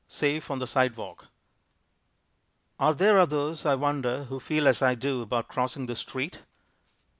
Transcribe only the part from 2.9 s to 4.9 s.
there others, I wonder, who feel as